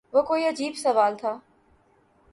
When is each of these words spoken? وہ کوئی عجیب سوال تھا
وہ 0.13 0.21
کوئی 0.21 0.45
عجیب 0.47 0.73
سوال 0.77 1.15
تھا 1.15 1.37